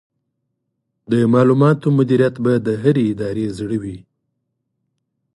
[1.11, 3.97] د معلوماتو مدیریت به د هرې ادارې زړه وي.